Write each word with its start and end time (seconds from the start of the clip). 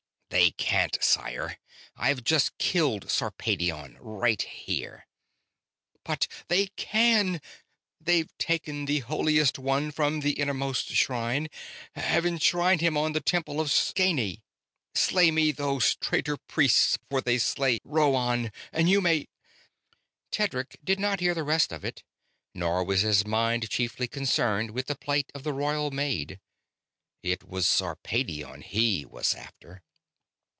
"They 0.45 0.51
can't, 0.51 0.97
sire. 1.03 1.57
I've 1.97 2.23
just 2.23 2.57
killed 2.57 3.11
Sarpedion, 3.11 3.97
right 3.99 4.41
here." 4.41 5.05
"But 6.05 6.27
they 6.47 6.67
can! 6.67 7.41
They've 7.99 8.29
taken 8.37 8.85
the 8.85 8.99
Holiest 8.99 9.59
One 9.59 9.91
from 9.91 10.21
the 10.21 10.39
Innermost 10.39 10.87
Shrine; 10.87 11.49
have 11.95 12.25
enshrined 12.25 12.79
him 12.79 12.95
on 12.95 13.11
the 13.11 13.19
Temple 13.19 13.59
of 13.59 13.69
Scheene. 13.71 14.41
Slay 14.95 15.31
me 15.31 15.51
those 15.51 15.95
traitor 15.97 16.37
priests 16.37 16.95
before 16.95 17.19
they 17.19 17.37
slay 17.37 17.81
Rhoann 17.83 18.53
and 18.71 18.89
you 18.89 19.01
may...." 19.01 19.27
Tedric 20.31 20.77
did 20.81 20.97
not 20.97 21.19
hear 21.19 21.33
the 21.33 21.43
rest 21.43 21.73
of 21.73 21.83
it, 21.83 22.03
nor 22.53 22.85
was 22.85 23.01
his 23.01 23.27
mind 23.27 23.69
chiefly 23.69 24.07
concerned 24.07 24.71
with 24.71 24.85
the 24.87 24.95
plight 24.95 25.29
of 25.35 25.43
the 25.43 25.51
royal 25.51 25.91
maid. 25.91 26.39
It 27.21 27.43
was 27.43 27.67
Sarpedion 27.67 28.61
he 28.61 29.05
was 29.05 29.33
after. 29.35 29.83